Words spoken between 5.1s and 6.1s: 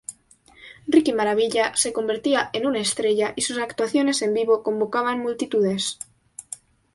multitudes.